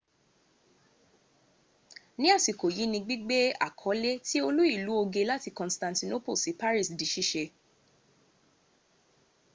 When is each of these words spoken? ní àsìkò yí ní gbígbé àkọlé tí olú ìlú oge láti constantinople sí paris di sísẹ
ní 2.19 2.27
àsìkò 2.35 2.67
yí 2.75 2.83
ní 2.91 2.97
gbígbé 3.05 3.39
àkọlé 3.67 4.11
tí 4.27 4.37
olú 4.47 4.63
ìlú 4.75 4.91
oge 5.01 5.21
láti 5.31 5.49
constantinople 5.59 6.33
sí 6.43 6.51
paris 6.61 6.87
di 6.97 7.05
sísẹ 7.13 7.45